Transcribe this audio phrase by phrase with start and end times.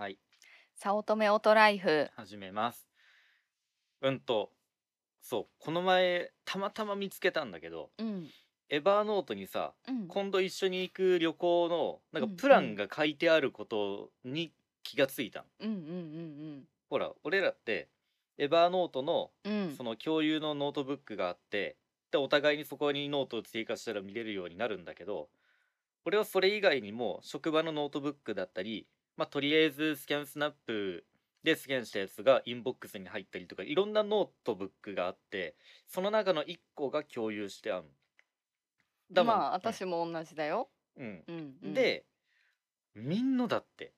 [0.00, 0.16] はい、
[0.76, 2.08] 早乙女オートライフ。
[2.16, 2.88] 始めます。
[4.00, 4.50] うんと、
[5.20, 8.26] そう、この前、たまたま見つけたんだけど、うん。
[8.70, 10.08] エヴァーノートにさ、うん。
[10.08, 15.44] 今度一緒に行く旅行の、なんうんかプランが書いてあることに気がついたの。
[15.60, 17.90] うんうんほら、俺らって、
[18.38, 19.62] エヴァーノートの、うんうん。
[19.64, 19.76] うん。
[19.76, 21.76] その共有のノートブックがあって、
[22.10, 25.28] で、お互いにそこにノートを追加したら見れるようになるんだけど、
[26.06, 28.86] 俺はそれ以外にも、職場のノートブックだったり、
[29.20, 31.04] まあ、とりあえずスキャンスナップ
[31.44, 37.84] でスキャンしたやつがインボックスに入ったりとかいろんなノートブックがあってその中の1個が共有してあるん
[39.12, 40.70] だもんまあ私も同じだよ。
[40.96, 42.06] うん、うん、うん。、で
[42.94, 43.92] みんなだって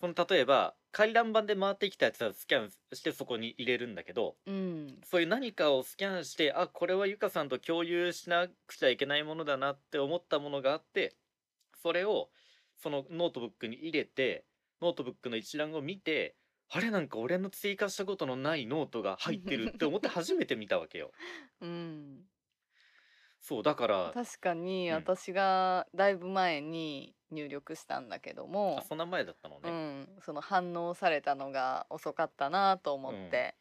[0.00, 4.98] その例えば回覧板で回ってきたやつはスキャンしてそこに入れるんだけどうん。
[5.04, 11.14] そういう何かをスキャンしてあこれはゆかさんと共有しなくちゃいけないものだなって思ったものがあって
[11.80, 12.28] それを
[12.82, 14.44] そのノートブックに入れて
[14.82, 16.36] ノートブックの一覧を見て
[16.68, 21.12] あれなんか俺の追加したことのないノートが入ってるって思って初めて見たわけよ。
[21.60, 22.24] うん。
[23.40, 29.70] そうだから確かにうん私がだいぶ前に入力したんだけどもあ、そんな前だったのうね。
[29.70, 33.56] ん、その反応されたのが遅かったなと思って。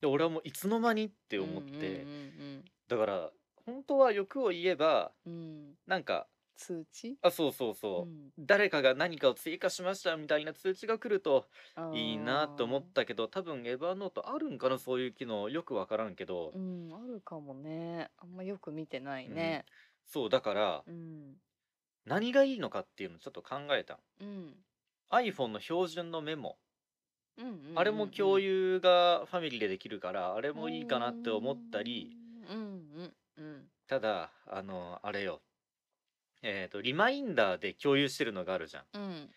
[0.00, 3.32] で俺はもういつの間にって思って、うんだから
[3.64, 5.78] 本当は欲を言えばうんうんうん。
[5.86, 6.28] なんか
[6.62, 7.16] 通知？
[7.22, 11.46] あそうそうそう、誰かが何かを追加しましたみたいな通知が来ると
[11.76, 12.82] うんいいなと思っ。
[12.94, 18.10] たけど多分エヴァーノートあるんかなそういう機能よくわからんけど、うん、あるかもね。
[18.18, 19.64] あんまよく見てないね。
[20.06, 21.36] そうだからうん。
[22.04, 24.54] 何がいいのかっていうのをちょっと考えたうん。
[25.10, 26.58] iPhone の標準のメモ
[27.38, 32.16] うんうんうんうんあれも共有がファミリーでできるからあれもいいかなって思ったり
[32.50, 35.40] うんうんうんただあのあれよ
[36.42, 38.84] えっ、とリマインダーで共有してるのがあるじゃん。
[38.94, 39.30] うん。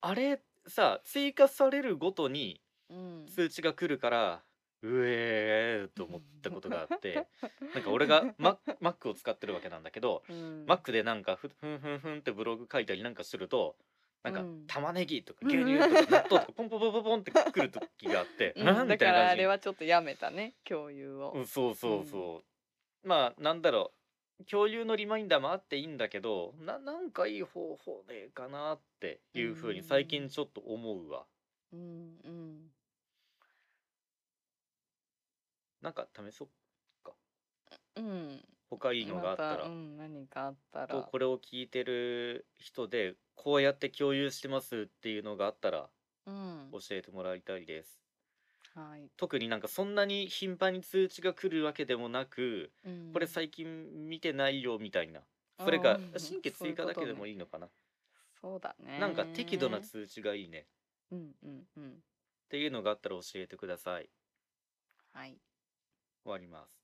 [0.00, 2.60] あれさ追加されるごとに
[2.90, 3.26] うん。
[3.28, 4.42] 通知が来るから
[4.82, 7.26] うえーと思ったことがあって
[7.74, 13.76] なんか俺が Mac, を使ってるわけなんだけど、うん、Mac でなんかふふんふんふんってブログ書いたりなんかすると
[14.22, 14.64] なんかうん。
[14.66, 18.66] 玉ねぎとか牛乳とか納豆とかポンポンポンポンポンって来る時があって、 うん。
[18.66, 19.22] なんだみたいな感じ？
[19.22, 22.42] からあれはちょっとやめたね共有を、うんそうそうそ
[23.04, 23.92] う、まあなんだろ
[24.40, 31.24] う共有のリマインダーもあっていいんだけどななんかいい方法でかなっていうふうに最近ちょっと思うわ。
[31.72, 31.80] うん
[32.24, 32.70] うん。
[35.80, 36.48] なんか試そう
[37.96, 38.44] うん。
[38.70, 39.64] 他いいのがあったら。
[39.64, 45.90] まうん、何かあったとらこれを聞いてる人でこうやって共有してますっていうのがあったら
[46.26, 46.68] うん。
[46.72, 48.07] 教えてもらいたいです
[48.74, 55.20] はい、特になんかそんなに頻繁に通知が来るわけでもなくうん、これ最近見てないよみたいな。
[55.60, 57.68] それかうん新規追加だけでもいいのかな。
[58.40, 58.98] そうだね。
[59.00, 60.66] なんか適度な通知がいいね。
[61.10, 61.90] うんうんうん。
[61.90, 61.94] っ
[62.48, 64.08] ていうのがあったら教えてください。
[65.12, 65.38] はい。
[66.24, 66.77] 終わります